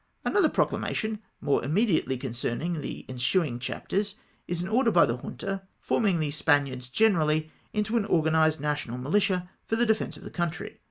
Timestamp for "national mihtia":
8.59-9.47